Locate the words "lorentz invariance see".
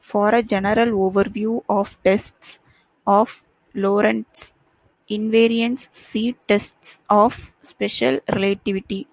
3.72-6.32